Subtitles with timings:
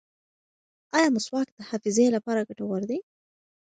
[0.97, 2.99] ایا مسواک د حافظې لپاره ګټور دی؟